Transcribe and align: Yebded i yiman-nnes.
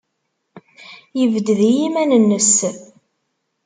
Yebded 1.19 1.59
i 1.69 1.69
yiman-nnes. 1.75 2.53